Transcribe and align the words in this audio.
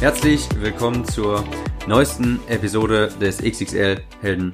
Herzlich 0.00 0.48
willkommen 0.54 1.04
zur 1.04 1.44
neuesten 1.88 2.38
Episode 2.46 3.12
des 3.20 3.38
XXL 3.38 4.00
Helden 4.20 4.52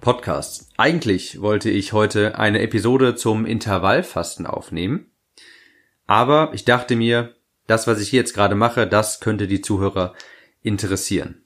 Podcasts. 0.00 0.70
Eigentlich 0.78 1.42
wollte 1.42 1.68
ich 1.68 1.92
heute 1.92 2.38
eine 2.38 2.62
Episode 2.62 3.14
zum 3.14 3.44
Intervallfasten 3.44 4.46
aufnehmen, 4.46 5.10
aber 6.06 6.52
ich 6.54 6.64
dachte 6.64 6.96
mir, 6.96 7.34
das, 7.66 7.86
was 7.86 8.00
ich 8.00 8.08
hier 8.08 8.20
jetzt 8.20 8.32
gerade 8.32 8.54
mache, 8.54 8.86
das 8.86 9.20
könnte 9.20 9.46
die 9.46 9.60
Zuhörer 9.60 10.14
interessieren. 10.62 11.42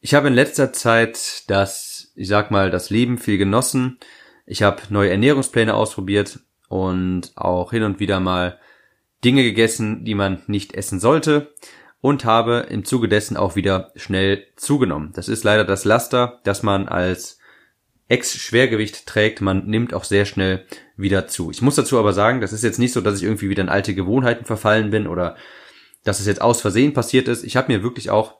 Ich 0.00 0.14
habe 0.14 0.28
in 0.28 0.34
letzter 0.34 0.72
Zeit 0.72 1.42
das, 1.48 2.12
ich 2.14 2.28
sag 2.28 2.52
mal, 2.52 2.70
das 2.70 2.90
Leben 2.90 3.18
viel 3.18 3.38
genossen. 3.38 3.98
Ich 4.46 4.62
habe 4.62 4.82
neue 4.90 5.10
Ernährungspläne 5.10 5.74
ausprobiert 5.74 6.38
und 6.68 7.32
auch 7.34 7.72
hin 7.72 7.82
und 7.82 7.98
wieder 7.98 8.20
mal 8.20 8.60
Dinge 9.24 9.42
gegessen, 9.42 10.04
die 10.04 10.14
man 10.14 10.44
nicht 10.46 10.74
essen 10.74 11.00
sollte 11.00 11.52
und 12.00 12.24
habe 12.24 12.66
im 12.70 12.84
Zuge 12.84 13.08
dessen 13.08 13.36
auch 13.36 13.56
wieder 13.56 13.92
schnell 13.96 14.46
zugenommen. 14.56 15.12
Das 15.14 15.28
ist 15.28 15.44
leider 15.44 15.64
das 15.64 15.84
Laster, 15.84 16.40
das 16.44 16.62
man 16.62 16.88
als 16.88 17.38
Ex-Schwergewicht 18.08 19.06
trägt. 19.06 19.40
Man 19.40 19.66
nimmt 19.66 19.94
auch 19.94 20.04
sehr 20.04 20.24
schnell 20.24 20.66
wieder 20.96 21.28
zu. 21.28 21.50
Ich 21.50 21.62
muss 21.62 21.76
dazu 21.76 21.98
aber 21.98 22.12
sagen, 22.12 22.40
das 22.40 22.52
ist 22.52 22.64
jetzt 22.64 22.78
nicht 22.78 22.92
so, 22.92 23.00
dass 23.00 23.18
ich 23.18 23.24
irgendwie 23.24 23.50
wieder 23.50 23.62
in 23.62 23.68
alte 23.68 23.94
Gewohnheiten 23.94 24.44
verfallen 24.44 24.90
bin 24.90 25.06
oder 25.06 25.36
dass 26.02 26.20
es 26.20 26.26
jetzt 26.26 26.40
aus 26.40 26.60
Versehen 26.60 26.94
passiert 26.94 27.28
ist. 27.28 27.44
Ich 27.44 27.56
habe 27.56 27.72
mir 27.72 27.82
wirklich 27.82 28.10
auch 28.10 28.38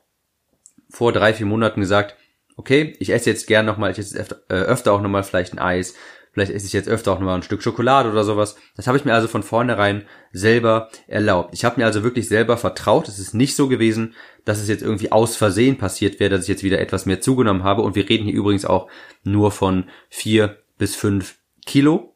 vor 0.88 1.12
drei, 1.12 1.34
vier 1.34 1.46
Monaten 1.46 1.80
gesagt, 1.80 2.16
okay, 2.56 2.96
ich 2.98 3.10
esse 3.10 3.30
jetzt 3.30 3.46
gern 3.46 3.66
nochmal, 3.66 3.92
ich 3.92 3.98
esse 3.98 4.18
öfter, 4.18 4.40
äh, 4.48 4.54
öfter 4.54 4.92
auch 4.92 5.02
nochmal 5.02 5.22
vielleicht 5.22 5.52
ein 5.52 5.58
Eis, 5.58 5.94
Vielleicht 6.32 6.52
esse 6.52 6.66
ich 6.66 6.72
jetzt 6.72 6.88
öfter 6.88 7.12
auch 7.12 7.18
nochmal 7.18 7.36
ein 7.36 7.42
Stück 7.42 7.62
Schokolade 7.62 8.10
oder 8.10 8.22
sowas. 8.22 8.56
Das 8.76 8.86
habe 8.86 8.96
ich 8.96 9.04
mir 9.04 9.14
also 9.14 9.26
von 9.26 9.42
vornherein 9.42 10.04
selber 10.32 10.88
erlaubt. 11.08 11.54
Ich 11.54 11.64
habe 11.64 11.80
mir 11.80 11.86
also 11.86 12.04
wirklich 12.04 12.28
selber 12.28 12.56
vertraut. 12.56 13.08
Es 13.08 13.18
ist 13.18 13.34
nicht 13.34 13.56
so 13.56 13.66
gewesen, 13.66 14.14
dass 14.44 14.60
es 14.60 14.68
jetzt 14.68 14.82
irgendwie 14.82 15.10
aus 15.10 15.36
Versehen 15.36 15.76
passiert 15.76 16.20
wäre, 16.20 16.30
dass 16.30 16.42
ich 16.42 16.48
jetzt 16.48 16.62
wieder 16.62 16.78
etwas 16.78 17.04
mehr 17.04 17.20
zugenommen 17.20 17.64
habe. 17.64 17.82
Und 17.82 17.96
wir 17.96 18.08
reden 18.08 18.26
hier 18.26 18.34
übrigens 18.34 18.64
auch 18.64 18.88
nur 19.24 19.50
von 19.50 19.90
vier 20.08 20.58
bis 20.78 20.94
fünf 20.94 21.38
Kilo. 21.66 22.14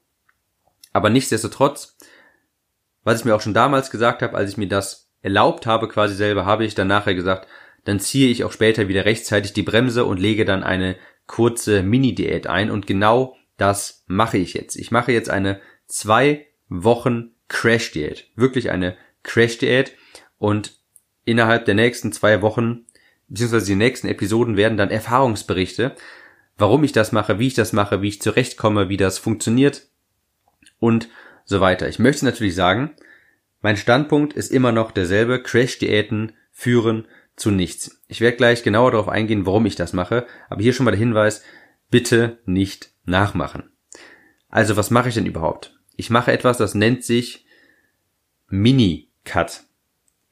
Aber 0.93 1.11
nichtsdestotrotz, 1.11 1.97
was 3.03 3.19
ich 3.19 3.25
mir 3.25 3.35
auch 3.35 3.41
schon 3.41 3.55
damals 3.55 3.91
gesagt 3.91 4.23
habe, 4.23 4.37
als 4.37 4.51
ich 4.51 4.57
mir 4.57 4.69
das 4.69 5.11
erlaubt 5.23 5.67
habe 5.67 5.89
quasi 5.89 6.15
selber, 6.15 6.47
habe 6.47 6.65
ich 6.65 6.77
dann 6.77 6.87
nachher 6.87 7.17
gesagt, 7.17 7.49
dann 7.85 7.99
ziehe 7.99 8.31
ich 8.31 8.45
auch 8.45 8.53
später 8.53 8.87
wieder 8.89 9.05
rechtzeitig 9.05 9.53
die 9.53 9.63
Bremse 9.63 10.05
und 10.05 10.21
lege 10.21 10.45
dann 10.45 10.63
eine 10.63 10.97
kurze 11.27 11.83
Mini-Diät 11.83 12.47
ein. 12.47 12.71
Und 12.71 12.87
genau 12.87 13.37
das 13.57 14.05
mache 14.07 14.39
ich 14.39 14.55
jetzt. 14.55 14.77
Ich 14.77 14.91
mache 14.91 15.13
jetzt 15.13 15.31
eine 15.31 15.61
zwei 15.87 16.47
Wochen 16.69 17.33
Crash-Diät. 17.49 18.31
Wirklich 18.37 18.71
eine 18.71 18.97
Crash-Diät. 19.23 19.97
Und 20.39 20.79
innerhalb 21.25 21.65
der 21.65 21.75
nächsten 21.75 22.13
zwei 22.13 22.43
Wochen, 22.43 22.87
beziehungsweise 23.29 23.67
die 23.67 23.77
nächsten 23.77 24.09
Episoden 24.09 24.57
werden 24.57 24.77
dann 24.77 24.91
Erfahrungsberichte, 24.91 25.95
warum 26.59 26.85
ich 26.85 26.93
das 26.93 27.13
mache, 27.13 27.39
wie 27.39 27.49
ich 27.49 27.55
das 27.55 27.73
mache, 27.73 28.03
wie 28.03 28.09
ich 28.09 28.23
zurechtkomme, 28.23 28.89
wie 28.89 28.97
das 28.97 29.19
funktioniert 29.19 29.89
und 30.79 31.09
so 31.45 31.61
weiter. 31.61 31.89
Ich 31.89 31.99
möchte 31.99 32.25
natürlich 32.25 32.55
sagen, 32.55 32.91
mein 33.61 33.77
Standpunkt 33.77 34.35
ist 34.35 34.53
immer 34.53 34.73
noch 34.73 34.91
derselbe. 34.91 35.43
Crash-Diäten 35.43 36.33
führen 36.53 37.07
zu 37.37 37.51
nichts. 37.51 38.03
Ich 38.09 38.21
werde 38.21 38.37
gleich 38.37 38.63
genauer 38.63 38.93
darauf 38.93 39.09
eingehen, 39.09 39.47
warum 39.47 39.67
ich 39.67 39.77
das 39.77 39.93
mache, 39.93 40.27
aber 40.49 40.63
hier 40.63 40.73
schon 40.73 40.85
mal 40.85 40.93
der 40.93 41.01
Hinweis, 41.01 41.43
bitte 41.91 42.39
nicht 42.47 42.94
nachmachen. 43.05 43.71
Also 44.49 44.77
was 44.77 44.91
mache 44.91 45.09
ich 45.09 45.15
denn 45.15 45.27
überhaupt? 45.27 45.79
Ich 45.97 46.11
mache 46.11 46.33
etwas, 46.33 46.59
das 46.59 46.75
nennt 46.75 47.05
sich 47.05 47.47
Mini-Cut. 48.49 49.63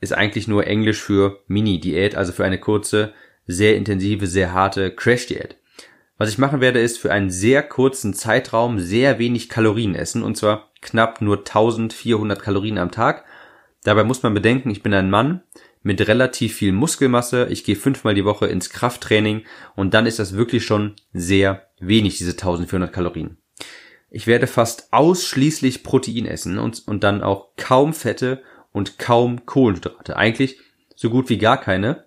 Ist 0.00 0.12
eigentlich 0.12 0.48
nur 0.48 0.66
Englisch 0.66 1.00
für 1.00 1.42
Mini-Diät, 1.46 2.16
also 2.16 2.32
für 2.32 2.44
eine 2.44 2.58
kurze, 2.58 3.12
sehr 3.46 3.76
intensive, 3.76 4.26
sehr 4.26 4.52
harte 4.52 4.94
Crash-Diät. 4.94 5.56
Was 6.18 6.28
ich 6.28 6.38
machen 6.38 6.60
werde, 6.60 6.80
ist 6.80 6.98
für 6.98 7.12
einen 7.12 7.30
sehr 7.30 7.62
kurzen 7.62 8.14
Zeitraum 8.14 8.78
sehr 8.78 9.18
wenig 9.18 9.48
Kalorien 9.48 9.94
essen, 9.94 10.22
und 10.22 10.36
zwar 10.36 10.70
knapp 10.80 11.20
nur 11.20 11.38
1400 11.38 12.40
Kalorien 12.40 12.78
am 12.78 12.90
Tag. 12.90 13.24
Dabei 13.82 14.04
muss 14.04 14.22
man 14.22 14.34
bedenken, 14.34 14.70
ich 14.70 14.82
bin 14.82 14.94
ein 14.94 15.10
Mann 15.10 15.42
mit 15.82 16.06
relativ 16.06 16.54
viel 16.54 16.72
Muskelmasse. 16.72 17.48
Ich 17.50 17.64
gehe 17.64 17.76
fünfmal 17.76 18.14
die 18.14 18.24
Woche 18.24 18.46
ins 18.46 18.70
Krafttraining 18.70 19.44
und 19.74 19.94
dann 19.94 20.06
ist 20.06 20.18
das 20.18 20.34
wirklich 20.34 20.64
schon 20.64 20.94
sehr 21.12 21.68
wenig, 21.80 22.18
diese 22.18 22.32
1400 22.32 22.92
Kalorien. 22.92 23.38
Ich 24.10 24.26
werde 24.26 24.46
fast 24.46 24.92
ausschließlich 24.92 25.82
Protein 25.82 26.26
essen 26.26 26.58
und, 26.58 26.86
und 26.86 27.02
dann 27.02 27.22
auch 27.22 27.56
kaum 27.56 27.94
Fette 27.94 28.42
und 28.70 28.98
kaum 28.98 29.46
Kohlenhydrate. 29.46 30.16
Eigentlich 30.16 30.58
so 30.94 31.10
gut 31.10 31.28
wie 31.28 31.38
gar 31.38 31.58
keine. 31.58 32.04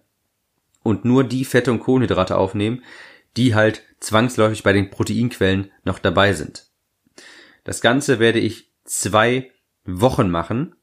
Und 0.84 1.04
nur 1.04 1.24
die 1.24 1.46
Fette 1.46 1.72
und 1.72 1.80
Kohlenhydrate 1.80 2.38
aufnehmen, 2.38 2.84
die 3.38 3.56
halt 3.56 3.82
zwangsläufig 4.00 4.62
bei 4.62 4.72
den 4.72 4.92
Proteinquellen 4.92 5.72
noch 5.84 5.98
dabei 5.98 6.34
sind. 6.34 6.68
Das 7.64 7.82
Ganze 7.82 8.20
werde 8.20 8.40
ich 8.40 8.72
zwei 8.84 9.52
Wochen 9.84 10.30
machen 10.30 10.76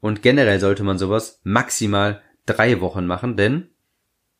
und 0.00 0.22
generell 0.22 0.60
sollte 0.60 0.84
man 0.84 0.98
sowas 0.98 1.40
maximal 1.42 2.22
drei 2.48 2.80
Wochen 2.80 3.06
machen, 3.06 3.36
denn 3.36 3.68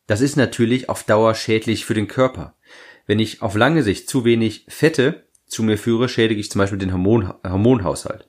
das 0.07 0.21
ist 0.21 0.37
natürlich 0.37 0.89
auf 0.89 1.05
Dauer 1.05 1.35
schädlich 1.35 1.85
für 1.85 1.95
den 1.95 2.09
Körper. 2.09 2.55
Wenn 3.07 3.19
ich 3.19 3.43
auf 3.43 3.55
lange 3.55 3.83
Sicht 3.83 4.09
zu 4.09 4.25
wenig 4.25 4.65
Fette 4.69 5.27
zu 5.47 5.63
mir 5.63 5.79
führe, 5.79 6.09
schädige 6.09 6.41
ich 6.41 6.51
zum 6.51 6.59
Beispiel 6.59 6.79
den 6.79 6.93
Hormon 6.93 7.33
Hormonhaushalt. 7.45 8.29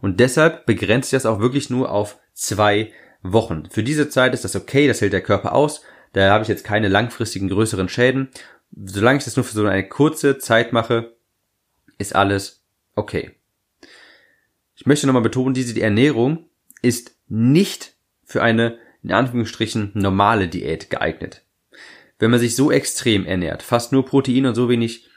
Und 0.00 0.20
deshalb 0.20 0.66
begrenzt 0.66 1.08
ich 1.08 1.16
das 1.16 1.26
auch 1.26 1.40
wirklich 1.40 1.70
nur 1.70 1.90
auf 1.90 2.18
zwei 2.32 2.92
Wochen. 3.22 3.68
Für 3.70 3.82
diese 3.82 4.08
Zeit 4.08 4.34
ist 4.34 4.44
das 4.44 4.56
okay, 4.56 4.88
das 4.88 5.00
hält 5.00 5.12
der 5.12 5.22
Körper 5.22 5.54
aus. 5.54 5.82
Da 6.12 6.30
habe 6.30 6.42
ich 6.42 6.48
jetzt 6.48 6.64
keine 6.64 6.88
langfristigen 6.88 7.48
größeren 7.48 7.88
Schäden. 7.88 8.28
Solange 8.72 9.18
ich 9.18 9.24
das 9.24 9.36
nur 9.36 9.44
für 9.44 9.54
so 9.54 9.66
eine 9.66 9.88
kurze 9.88 10.38
Zeit 10.38 10.72
mache, 10.72 11.14
ist 11.98 12.14
alles 12.14 12.62
okay. 12.94 13.32
Ich 14.74 14.86
möchte 14.86 15.06
nochmal 15.06 15.22
betonen, 15.22 15.54
diese 15.54 15.74
die 15.74 15.82
Ernährung 15.82 16.46
ist 16.80 17.14
nicht 17.28 17.94
für 18.24 18.42
eine 18.42 18.78
in 19.02 19.12
Anführungsstrichen 19.12 19.92
normale 19.94 20.48
Diät 20.48 20.90
geeignet. 20.90 21.42
Wenn 22.18 22.30
man 22.30 22.40
sich 22.40 22.54
so 22.54 22.70
extrem 22.70 23.24
ernährt, 23.24 23.62
fast 23.62 23.92
nur 23.92 24.04
Protein 24.04 24.46
und 24.46 24.54
so 24.54 24.68
wenig, 24.68 25.08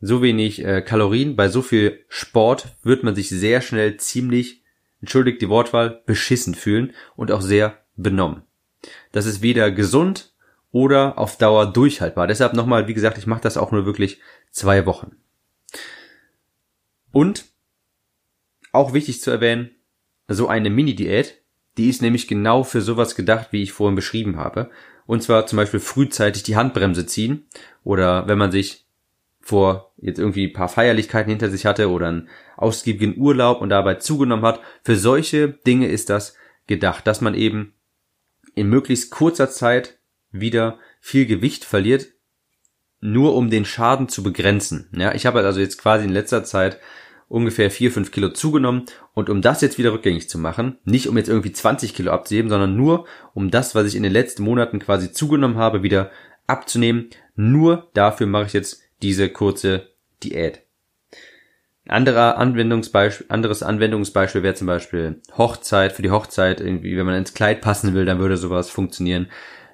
so 0.00 0.22
wenig 0.22 0.64
äh, 0.64 0.82
Kalorien, 0.82 1.34
bei 1.34 1.48
so 1.48 1.62
viel 1.62 2.04
Sport 2.08 2.76
wird 2.82 3.02
man 3.02 3.14
sich 3.14 3.28
sehr 3.28 3.60
schnell 3.60 3.96
ziemlich, 3.96 4.62
entschuldigt 5.00 5.42
die 5.42 5.48
Wortwahl, 5.48 6.02
beschissen 6.06 6.54
fühlen 6.54 6.92
und 7.16 7.32
auch 7.32 7.42
sehr 7.42 7.78
benommen. 7.96 8.42
Das 9.10 9.26
ist 9.26 9.42
weder 9.42 9.70
gesund 9.72 10.32
oder 10.70 11.18
auf 11.18 11.38
Dauer 11.38 11.72
durchhaltbar. 11.72 12.26
Deshalb 12.26 12.54
nochmal, 12.54 12.86
wie 12.86 12.94
gesagt, 12.94 13.18
ich 13.18 13.26
mache 13.26 13.40
das 13.40 13.56
auch 13.56 13.72
nur 13.72 13.86
wirklich 13.86 14.20
zwei 14.50 14.86
Wochen. 14.86 15.16
Und 17.10 17.46
auch 18.72 18.92
wichtig 18.92 19.20
zu 19.20 19.30
erwähnen, 19.30 19.70
so 20.28 20.46
eine 20.46 20.70
Mini-Diät 20.70 21.42
die 21.78 21.88
ist 21.88 22.02
nämlich 22.02 22.28
genau 22.28 22.64
für 22.64 22.82
sowas 22.82 23.14
gedacht, 23.14 23.48
wie 23.52 23.62
ich 23.62 23.72
vorhin 23.72 23.96
beschrieben 23.96 24.36
habe. 24.36 24.70
Und 25.06 25.22
zwar 25.22 25.46
zum 25.46 25.56
Beispiel 25.56 25.80
frühzeitig 25.80 26.42
die 26.42 26.56
Handbremse 26.56 27.06
ziehen 27.06 27.46
oder 27.82 28.28
wenn 28.28 28.36
man 28.36 28.52
sich 28.52 28.84
vor 29.40 29.94
jetzt 29.96 30.18
irgendwie 30.18 30.48
ein 30.48 30.52
paar 30.52 30.68
Feierlichkeiten 30.68 31.30
hinter 31.30 31.48
sich 31.48 31.64
hatte 31.64 31.88
oder 31.88 32.08
einen 32.08 32.28
ausgiebigen 32.58 33.16
Urlaub 33.16 33.62
und 33.62 33.70
dabei 33.70 33.94
zugenommen 33.94 34.44
hat. 34.44 34.60
Für 34.82 34.96
solche 34.96 35.48
Dinge 35.48 35.88
ist 35.88 36.10
das 36.10 36.36
gedacht, 36.66 37.06
dass 37.06 37.22
man 37.22 37.34
eben 37.34 37.72
in 38.54 38.68
möglichst 38.68 39.10
kurzer 39.10 39.48
Zeit 39.48 39.98
wieder 40.30 40.78
viel 41.00 41.24
Gewicht 41.24 41.64
verliert, 41.64 42.08
nur 43.00 43.34
um 43.34 43.48
den 43.48 43.64
Schaden 43.64 44.08
zu 44.08 44.22
begrenzen. 44.22 44.90
Ja, 44.92 45.14
ich 45.14 45.24
habe 45.24 45.40
also 45.40 45.60
jetzt 45.60 45.78
quasi 45.78 46.04
in 46.04 46.12
letzter 46.12 46.44
Zeit 46.44 46.78
ungefähr 47.28 47.70
vier 47.70 47.92
fünf 47.92 48.10
Kilo 48.10 48.30
zugenommen 48.30 48.86
und 49.14 49.30
um 49.30 49.42
das 49.42 49.60
jetzt 49.60 49.78
wieder 49.78 49.92
rückgängig 49.92 50.28
zu 50.28 50.38
machen, 50.38 50.78
nicht 50.84 51.08
um 51.08 51.16
jetzt 51.16 51.28
irgendwie 51.28 51.52
20 51.52 51.94
Kilo 51.94 52.10
abzuheben, 52.10 52.50
sondern 52.50 52.76
nur 52.76 53.06
um 53.34 53.50
das, 53.50 53.74
was 53.74 53.86
ich 53.86 53.96
in 53.96 54.02
den 54.02 54.12
letzten 54.12 54.42
Monaten 54.42 54.78
quasi 54.78 55.12
zugenommen 55.12 55.58
habe, 55.58 55.82
wieder 55.82 56.10
abzunehmen, 56.46 57.10
nur 57.36 57.88
dafür 57.94 58.26
mache 58.26 58.46
ich 58.46 58.52
jetzt 58.54 58.82
diese 59.02 59.28
kurze 59.28 59.88
Diät. 60.22 60.62
anderer 61.86 62.38
Anwendungsbeispiel, 62.38 63.26
anderes 63.28 63.62
Anwendungsbeispiel 63.62 64.42
wäre 64.42 64.54
zum 64.54 64.66
Beispiel 64.66 65.22
Hochzeit, 65.36 65.92
für 65.92 66.02
die 66.02 66.10
Hochzeit, 66.10 66.60
irgendwie, 66.60 66.96
wenn 66.96 67.06
man 67.06 67.14
ins 67.14 67.34
Kleid 67.34 67.60
passen 67.60 67.94
will, 67.94 68.04
dann 68.04 68.18
würde 68.18 68.36
sowas 68.36 68.70
funktionieren. 68.70 69.28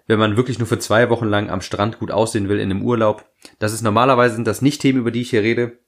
Wenn 0.06 0.18
man 0.18 0.36
wirklich 0.36 0.58
nur 0.58 0.68
für 0.68 0.78
zwei 0.78 1.08
Wochen 1.08 1.26
lang 1.26 1.48
am 1.48 1.62
Strand 1.62 1.98
gut 1.98 2.10
aussehen 2.10 2.48
will 2.48 2.58
in 2.58 2.70
einem 2.70 2.82
Urlaub. 2.82 3.24
Das 3.58 3.72
ist 3.72 3.80
normalerweise 3.80 4.34
sind 4.34 4.46
das 4.46 4.60
nicht 4.60 4.82
Themen, 4.82 4.98
über 4.98 5.10
die 5.10 5.22
ich 5.22 5.30
hier 5.30 5.42
rede. 5.42 5.78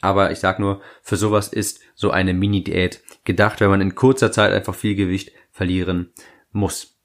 Aber 0.00 0.30
ich 0.30 0.38
sag 0.38 0.58
nur, 0.58 0.82
für 1.02 1.16
sowas 1.16 1.48
ist 1.48 1.80
so 1.94 2.10
eine 2.10 2.34
Mini-Diät 2.34 3.02
gedacht, 3.24 3.60
wenn 3.60 3.70
man 3.70 3.80
in 3.80 3.94
kurzer 3.94 4.32
Zeit 4.32 4.52
einfach 4.52 4.74
viel 4.74 4.94
Gewicht 4.94 5.32
verlieren 5.50 6.12
muss. 6.52 6.98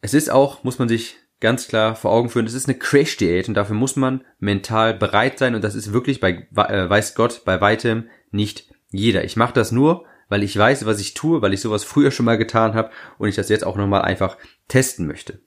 Es 0.00 0.14
ist 0.14 0.30
auch, 0.30 0.64
muss 0.64 0.78
man 0.78 0.88
sich 0.88 1.18
ganz 1.40 1.68
klar 1.68 1.96
vor 1.96 2.12
Augen 2.12 2.28
führen, 2.28 2.46
es 2.46 2.54
ist 2.54 2.68
eine 2.68 2.78
Crash-Diät 2.78 3.48
und 3.48 3.54
dafür 3.54 3.76
muss 3.76 3.96
man 3.96 4.24
mental 4.38 4.94
bereit 4.94 5.38
sein 5.38 5.54
und 5.54 5.64
das 5.64 5.74
ist 5.74 5.92
wirklich 5.92 6.20
bei, 6.20 6.46
äh, 6.56 6.90
weiß 6.90 7.14
Gott, 7.14 7.42
bei 7.44 7.60
weitem 7.60 8.08
nicht 8.30 8.72
jeder. 8.90 9.24
Ich 9.24 9.36
mache 9.36 9.54
das 9.54 9.72
nur, 9.72 10.04
weil 10.28 10.42
ich 10.42 10.56
weiß, 10.56 10.84
was 10.86 11.00
ich 11.00 11.14
tue, 11.14 11.42
weil 11.42 11.54
ich 11.54 11.60
sowas 11.60 11.84
früher 11.84 12.10
schon 12.10 12.26
mal 12.26 12.38
getan 12.38 12.74
habe 12.74 12.90
und 13.18 13.28
ich 13.28 13.36
das 13.36 13.48
jetzt 13.48 13.64
auch 13.64 13.76
nochmal 13.76 14.02
einfach 14.02 14.36
testen 14.68 15.06
möchte. 15.06 15.40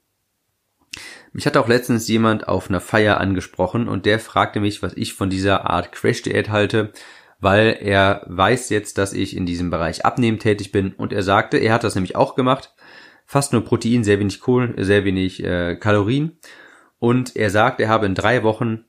Mich 1.34 1.46
hat 1.46 1.58
auch 1.58 1.68
letztens 1.68 2.08
jemand 2.08 2.48
auf 2.48 2.70
einer 2.70 2.80
Feier 2.80 3.20
angesprochen 3.20 3.88
und 3.88 4.06
der 4.06 4.20
fragte 4.20 4.60
mich, 4.60 4.82
was 4.82 4.94
ich 4.96 5.14
von 5.14 5.30
dieser 5.30 5.70
Art 5.70 5.92
Crash-Diät 5.92 6.50
halte, 6.50 6.94
weil 7.40 7.78
er 7.82 8.24
weiß 8.28 8.70
jetzt, 8.70 8.98
dass 8.98 9.12
ich 9.12 9.36
in 9.36 9.46
diesem 9.46 9.70
Bereich 9.70 10.06
abnehmen 10.06 10.40
tätig 10.40 10.72
bin 10.72 10.94
und 10.94 11.12
er 11.12 11.24
sagte, 11.24 11.58
er 11.58 11.74
hat 11.74 11.84
das 11.84 11.96
nämlich 11.96 12.16
auch 12.16 12.36
gemacht 12.36 12.74
fast 13.26 13.54
nur 13.54 13.64
Protein, 13.64 14.04
sehr 14.04 14.20
wenig 14.20 14.40
Kohlen, 14.40 14.76
sehr 14.78 15.06
wenig 15.06 15.44
äh, 15.44 15.76
Kalorien. 15.76 16.38
Und 17.00 17.36
er 17.36 17.50
sagt, 17.50 17.80
er 17.80 17.90
habe 17.90 18.06
in 18.06 18.16
drei 18.16 18.44
Wochen 18.44 18.86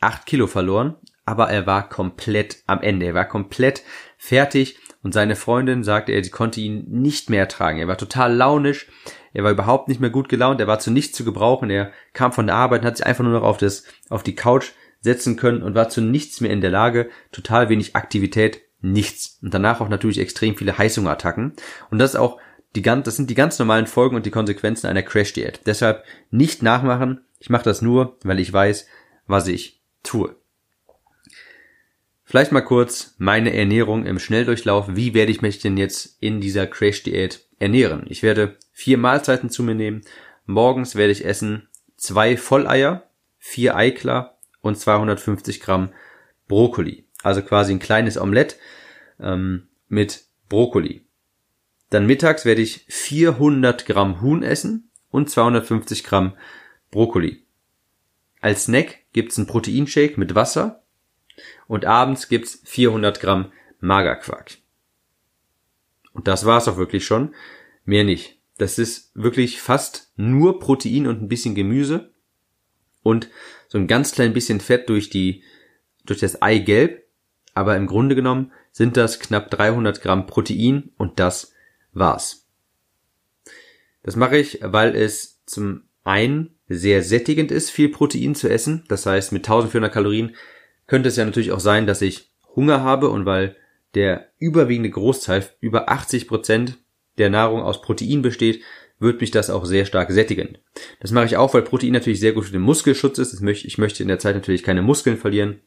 acht 0.00 0.26
Kilo 0.26 0.46
verloren, 0.46 0.96
aber 1.24 1.50
er 1.50 1.66
war 1.66 1.88
komplett 1.88 2.62
am 2.66 2.80
Ende. 2.80 3.06
Er 3.06 3.14
war 3.14 3.26
komplett 3.26 3.82
fertig 4.18 4.78
und 5.02 5.12
seine 5.12 5.36
Freundin 5.36 5.84
sagte, 5.84 6.12
er 6.12 6.22
konnte 6.30 6.60
ihn 6.60 6.84
nicht 6.88 7.28
mehr 7.28 7.40
ertragen. 7.40 7.78
Er 7.78 7.88
war 7.88 7.98
total 7.98 8.34
launisch, 8.34 8.88
er 9.32 9.44
war 9.44 9.50
überhaupt 9.50 9.88
nicht 9.88 10.00
mehr 10.00 10.10
gut 10.10 10.28
gelaunt, 10.28 10.60
er 10.60 10.66
war 10.66 10.78
zu 10.78 10.90
nichts 10.90 11.16
zu 11.16 11.24
gebrauchen, 11.24 11.70
er 11.70 11.92
kam 12.12 12.32
von 12.32 12.46
der 12.46 12.56
Arbeit 12.56 12.82
und 12.82 12.86
hat 12.86 12.96
sich 12.96 13.06
einfach 13.06 13.24
nur 13.24 13.32
noch 13.32 13.42
auf 13.42 13.58
das, 13.58 13.84
auf 14.08 14.22
die 14.22 14.34
Couch 14.34 14.72
setzen 15.00 15.36
können 15.36 15.62
und 15.62 15.74
war 15.74 15.88
zu 15.88 16.00
nichts 16.00 16.40
mehr 16.40 16.50
in 16.50 16.60
der 16.60 16.70
Lage, 16.70 17.10
total 17.32 17.68
wenig 17.68 17.96
Aktivität, 17.96 18.62
nichts. 18.80 19.38
Und 19.42 19.52
danach 19.52 19.80
auch 19.80 19.88
natürlich 19.88 20.18
extrem 20.18 20.56
viele 20.56 20.78
Heißhungerattacken. 20.78 21.54
Und 21.90 21.98
das 21.98 22.14
ist 22.14 22.20
auch 22.20 22.38
die 22.74 22.82
ganz, 22.82 23.04
das 23.04 23.16
sind 23.16 23.28
die 23.28 23.34
ganz 23.34 23.58
normalen 23.58 23.86
Folgen 23.86 24.16
und 24.16 24.26
die 24.26 24.30
Konsequenzen 24.30 24.86
einer 24.86 25.02
Crash-Diät. 25.02 25.60
Deshalb 25.66 26.04
nicht 26.30 26.62
nachmachen. 26.62 27.20
Ich 27.38 27.50
mache 27.50 27.64
das 27.64 27.82
nur, 27.82 28.16
weil 28.22 28.40
ich 28.40 28.52
weiß, 28.52 28.86
was 29.26 29.46
ich 29.48 29.82
tue. 30.02 30.36
Vielleicht 32.24 32.52
mal 32.52 32.62
kurz 32.62 33.14
meine 33.18 33.54
Ernährung 33.54 34.06
im 34.06 34.18
Schnelldurchlauf. 34.18 34.86
Wie 34.90 35.12
werde 35.12 35.32
ich 35.32 35.42
mich 35.42 35.58
denn 35.58 35.76
jetzt 35.76 36.16
in 36.20 36.40
dieser 36.40 36.66
Crash-Diät 36.66 37.46
ernähren? 37.58 38.04
Ich 38.08 38.22
werde 38.22 38.56
vier 38.72 38.98
Mahlzeiten 38.98 39.50
zu 39.50 39.62
mir 39.62 39.74
nehmen. 39.74 40.02
Morgens 40.46 40.96
werde 40.96 41.12
ich 41.12 41.24
essen 41.24 41.68
zwei 41.96 42.36
Volleier, 42.36 43.08
vier 43.38 43.76
Eiklar 43.76 44.38
und 44.60 44.76
250 44.76 45.60
Gramm 45.60 45.92
Brokkoli. 46.48 47.06
Also 47.22 47.42
quasi 47.42 47.72
ein 47.72 47.78
kleines 47.78 48.18
Omelett 48.18 48.58
ähm, 49.20 49.68
mit 49.88 50.24
Brokkoli. 50.48 51.06
Dann 51.90 52.06
mittags 52.06 52.44
werde 52.44 52.62
ich 52.62 52.84
400 52.88 53.86
Gramm 53.86 54.20
Huhn 54.20 54.42
essen 54.42 54.90
und 55.10 55.30
250 55.30 56.04
Gramm 56.04 56.36
Brokkoli. 56.90 57.46
Als 58.40 58.64
Snack 58.64 58.98
gibt's 59.12 59.38
einen 59.38 59.46
Proteinshake 59.46 60.18
mit 60.18 60.34
Wasser 60.34 60.82
und 61.68 61.84
abends 61.84 62.28
gibt's 62.28 62.60
400 62.64 63.20
Gramm 63.20 63.52
Magerquark. 63.80 64.58
Und 66.12 66.28
das 66.28 66.44
war's 66.44 66.68
auch 66.68 66.76
wirklich 66.76 67.04
schon. 67.04 67.34
Mehr 67.84 68.04
nicht. 68.04 68.41
Das 68.58 68.78
ist 68.78 69.10
wirklich 69.14 69.60
fast 69.60 70.12
nur 70.16 70.60
Protein 70.60 71.06
und 71.06 71.22
ein 71.22 71.28
bisschen 71.28 71.54
Gemüse 71.54 72.12
und 73.02 73.28
so 73.68 73.78
ein 73.78 73.86
ganz 73.86 74.12
klein 74.12 74.32
bisschen 74.32 74.60
Fett 74.60 74.88
durch 74.88 75.10
die, 75.10 75.42
durch 76.04 76.20
das 76.20 76.42
Eigelb. 76.42 77.02
Aber 77.54 77.76
im 77.76 77.86
Grunde 77.86 78.14
genommen 78.14 78.52
sind 78.70 78.96
das 78.96 79.20
knapp 79.20 79.50
300 79.50 80.00
Gramm 80.00 80.26
Protein 80.26 80.90
und 80.96 81.20
das 81.20 81.52
war's. 81.92 82.46
Das 84.02 84.16
mache 84.16 84.38
ich, 84.38 84.60
weil 84.62 84.96
es 84.96 85.42
zum 85.46 85.84
einen 86.04 86.56
sehr 86.68 87.02
sättigend 87.02 87.50
ist, 87.50 87.70
viel 87.70 87.88
Protein 87.88 88.34
zu 88.34 88.48
essen. 88.48 88.84
Das 88.88 89.06
heißt, 89.06 89.32
mit 89.32 89.44
1400 89.44 89.92
Kalorien 89.92 90.34
könnte 90.86 91.08
es 91.08 91.16
ja 91.16 91.24
natürlich 91.24 91.52
auch 91.52 91.60
sein, 91.60 91.86
dass 91.86 92.02
ich 92.02 92.30
Hunger 92.56 92.82
habe 92.82 93.10
und 93.10 93.26
weil 93.26 93.56
der 93.94 94.28
überwiegende 94.38 94.90
Großteil, 94.90 95.48
über 95.60 95.90
80 95.90 96.26
Prozent 96.26 96.78
der 97.18 97.30
Nahrung 97.30 97.62
aus 97.62 97.82
Protein 97.82 98.22
besteht, 98.22 98.62
wird 98.98 99.20
mich 99.20 99.30
das 99.30 99.50
auch 99.50 99.64
sehr 99.64 99.84
stark 99.84 100.12
sättigen. 100.12 100.58
Das 101.00 101.10
mache 101.10 101.26
ich 101.26 101.36
auch, 101.36 101.52
weil 101.54 101.62
Protein 101.62 101.92
natürlich 101.92 102.20
sehr 102.20 102.32
gut 102.32 102.44
für 102.44 102.52
den 102.52 102.62
Muskelschutz 102.62 103.18
ist. 103.18 103.42
Ich 103.42 103.78
möchte 103.78 104.02
in 104.02 104.08
der 104.08 104.18
Zeit 104.18 104.34
natürlich 104.34 104.62
keine 104.62 104.82
Muskeln 104.82 105.18
verlieren. 105.18 105.60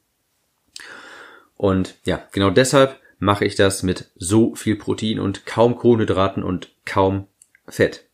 Und 1.58 1.96
ja, 2.06 2.26
genau 2.32 2.50
deshalb 2.50 3.00
mache 3.20 3.46
ich 3.46 3.56
das 3.56 3.84
mit 3.84 4.12
so 4.16 4.56
viel 4.56 4.76
Protein 4.76 5.20
und 5.20 5.46
kaum 5.46 5.76
Kohlenhydraten 5.76 6.44
und 6.44 6.74
kaum 6.86 7.28
Fett. 7.68 8.06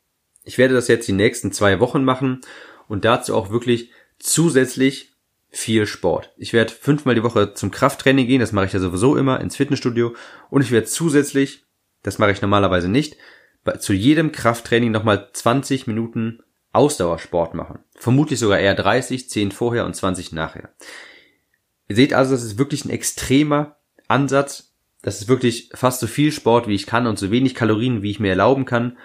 Ich 0.43 0.57
werde 0.57 0.73
das 0.73 0.87
jetzt 0.87 1.07
die 1.07 1.13
nächsten 1.13 1.51
zwei 1.51 1.79
Wochen 1.79 2.03
machen 2.03 2.41
und 2.87 3.05
dazu 3.05 3.35
auch 3.35 3.51
wirklich 3.51 3.91
zusätzlich 4.19 5.11
viel 5.49 5.85
Sport. 5.85 6.33
Ich 6.37 6.53
werde 6.53 6.71
fünfmal 6.71 7.15
die 7.15 7.23
Woche 7.23 7.53
zum 7.53 7.71
Krafttraining 7.71 8.25
gehen, 8.25 8.39
das 8.39 8.53
mache 8.53 8.67
ich 8.67 8.73
ja 8.73 8.79
sowieso 8.79 9.17
immer 9.17 9.41
ins 9.41 9.57
Fitnessstudio 9.57 10.15
und 10.49 10.61
ich 10.61 10.71
werde 10.71 10.87
zusätzlich, 10.87 11.65
das 12.03 12.17
mache 12.17 12.31
ich 12.31 12.41
normalerweise 12.41 12.89
nicht, 12.89 13.17
zu 13.79 13.93
jedem 13.93 14.31
Krafttraining 14.31 14.91
nochmal 14.91 15.29
20 15.33 15.87
Minuten 15.87 16.39
Ausdauersport 16.73 17.53
machen. 17.53 17.79
Vermutlich 17.95 18.39
sogar 18.39 18.59
eher 18.59 18.75
30, 18.75 19.29
10 19.29 19.51
vorher 19.51 19.85
und 19.85 19.95
20 19.95 20.31
nachher. 20.31 20.69
Ihr 21.87 21.95
seht 21.95 22.13
also, 22.13 22.33
das 22.33 22.43
ist 22.43 22.57
wirklich 22.57 22.85
ein 22.85 22.89
extremer 22.89 23.75
Ansatz, 24.07 24.73
das 25.01 25.19
ist 25.19 25.27
wirklich 25.27 25.69
fast 25.73 25.99
so 25.99 26.07
viel 26.07 26.31
Sport, 26.31 26.67
wie 26.67 26.75
ich 26.75 26.85
kann 26.85 27.07
und 27.07 27.17
so 27.17 27.31
wenig 27.31 27.55
Kalorien, 27.55 28.03
wie 28.03 28.11
ich 28.11 28.19
mir 28.19 28.29
erlauben 28.29 28.65
kann. 28.65 28.97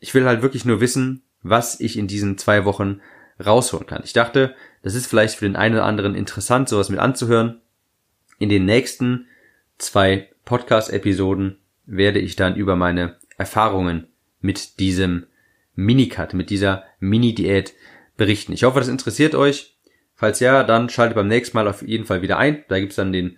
Ich 0.00 0.14
will 0.14 0.26
halt 0.26 0.42
wirklich 0.42 0.64
nur 0.64 0.80
wissen, 0.80 1.22
was 1.42 1.80
ich 1.80 1.96
in 1.96 2.08
diesen 2.08 2.38
zwei 2.38 2.64
Wochen 2.64 3.00
rausholen 3.44 3.86
kann. 3.86 4.02
Ich 4.04 4.12
dachte, 4.12 4.54
das 4.82 4.94
ist 4.94 5.06
vielleicht 5.06 5.36
für 5.36 5.46
den 5.46 5.56
einen 5.56 5.76
oder 5.76 5.84
anderen 5.84 6.14
interessant, 6.14 6.68
sowas 6.68 6.88
mit 6.88 6.98
anzuhören. 6.98 7.60
In 8.38 8.48
den 8.48 8.64
nächsten 8.64 9.26
zwei 9.78 10.28
Podcast-Episoden 10.44 11.58
werde 11.86 12.18
ich 12.18 12.36
dann 12.36 12.56
über 12.56 12.76
meine 12.76 13.16
Erfahrungen 13.38 14.08
mit 14.40 14.78
diesem 14.80 15.26
Minicut, 15.74 16.34
mit 16.34 16.50
dieser 16.50 16.84
Mini-Diät 17.00 17.74
berichten. 18.16 18.52
Ich 18.52 18.64
hoffe, 18.64 18.80
das 18.80 18.88
interessiert 18.88 19.34
euch. 19.34 19.76
Falls 20.14 20.40
ja, 20.40 20.64
dann 20.64 20.88
schaltet 20.88 21.14
beim 21.14 21.28
nächsten 21.28 21.56
Mal 21.56 21.68
auf 21.68 21.82
jeden 21.82 22.06
Fall 22.06 22.22
wieder 22.22 22.38
ein. 22.38 22.64
Da 22.68 22.80
gibt's 22.80 22.96
dann 22.96 23.12
den 23.12 23.36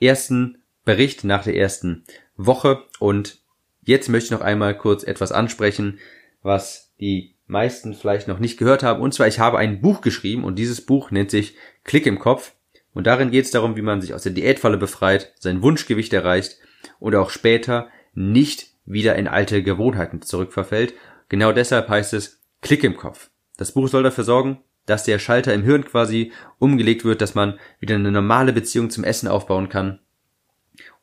ersten 0.00 0.58
Bericht 0.84 1.24
nach 1.24 1.44
der 1.44 1.56
ersten 1.56 2.04
Woche 2.36 2.84
und 2.98 3.38
jetzt 3.82 4.08
möchte 4.08 4.26
ich 4.26 4.30
noch 4.38 4.46
einmal 4.46 4.76
kurz 4.76 5.02
etwas 5.02 5.32
ansprechen, 5.32 5.98
was 6.42 6.92
die 7.00 7.34
meisten 7.46 7.94
vielleicht 7.94 8.28
noch 8.28 8.38
nicht 8.38 8.58
gehört 8.58 8.82
haben. 8.82 9.00
Und 9.00 9.14
zwar, 9.14 9.26
ich 9.26 9.38
habe 9.38 9.58
ein 9.58 9.80
Buch 9.80 10.02
geschrieben 10.02 10.44
und 10.44 10.58
dieses 10.58 10.82
Buch 10.82 11.10
nennt 11.10 11.30
sich 11.30 11.56
Klick 11.84 12.06
im 12.06 12.18
Kopf. 12.18 12.52
Und 12.92 13.06
darin 13.06 13.30
geht 13.30 13.46
es 13.46 13.50
darum, 13.50 13.76
wie 13.76 13.82
man 13.82 14.00
sich 14.00 14.12
aus 14.12 14.22
der 14.22 14.32
Diätfalle 14.32 14.76
befreit, 14.76 15.32
sein 15.38 15.62
Wunschgewicht 15.62 16.12
erreicht 16.12 16.58
und 16.98 17.14
auch 17.14 17.30
später 17.30 17.88
nicht 18.14 18.68
wieder 18.86 19.16
in 19.16 19.28
alte 19.28 19.62
Gewohnheiten 19.62 20.22
zurückverfällt. 20.22 20.94
Genau 21.28 21.52
deshalb 21.52 21.88
heißt 21.88 22.14
es 22.14 22.40
Klick 22.60 22.84
im 22.84 22.96
Kopf. 22.96 23.30
Das 23.56 23.72
Buch 23.72 23.88
soll 23.88 24.02
dafür 24.02 24.24
sorgen, 24.24 24.58
dass 24.86 25.04
der 25.04 25.18
Schalter 25.18 25.52
im 25.52 25.62
Hirn 25.62 25.84
quasi 25.84 26.32
umgelegt 26.58 27.04
wird, 27.04 27.20
dass 27.20 27.34
man 27.34 27.58
wieder 27.80 27.94
eine 27.94 28.10
normale 28.10 28.52
Beziehung 28.52 28.90
zum 28.90 29.04
Essen 29.04 29.28
aufbauen 29.28 29.68
kann 29.68 30.00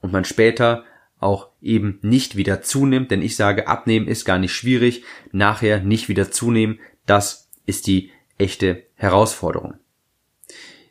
und 0.01 0.11
man 0.11 0.25
später 0.25 0.83
auch 1.19 1.49
eben 1.61 1.99
nicht 2.01 2.35
wieder 2.35 2.61
zunimmt, 2.61 3.11
denn 3.11 3.21
ich 3.21 3.35
sage, 3.35 3.67
abnehmen 3.67 4.07
ist 4.07 4.25
gar 4.25 4.39
nicht 4.39 4.53
schwierig, 4.53 5.03
nachher 5.31 5.79
nicht 5.79 6.09
wieder 6.09 6.31
zunehmen, 6.31 6.79
das 7.05 7.49
ist 7.65 7.87
die 7.87 8.11
echte 8.37 8.83
Herausforderung. 8.95 9.75